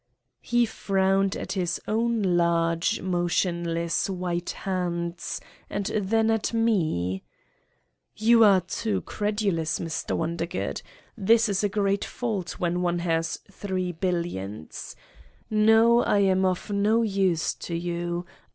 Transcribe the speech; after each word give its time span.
He 0.41 0.65
frowned, 0.65 1.35
at 1.35 1.51
his 1.51 1.79
own 1.87 2.23
large, 2.23 3.01
motionless, 3.01 4.09
white 4.09 4.49
hands 4.49 5.39
and 5.69 5.85
then 5.93 6.31
at 6.31 6.55
me: 6.55 7.21
"You 8.15 8.43
are 8.43 8.61
too 8.61 9.01
credulous, 9.01 9.77
Mr. 9.77 10.17
Wondergood. 10.17 10.81
This 11.15 11.47
is 11.47 11.63
a 11.63 11.69
great 11.69 12.03
fault 12.03 12.53
when 12.59 12.81
one 12.81 12.97
has 12.97 13.41
three 13.51 13.91
billions. 13.91 14.95
No, 15.51 15.99
60 15.99 16.03
Satan's 16.03 16.07
Diary 16.07 16.29
am 16.31 16.45
of 16.45 16.69
no 16.71 17.01
use 17.03 17.53
to 17.53 17.75
you. 17.75 18.25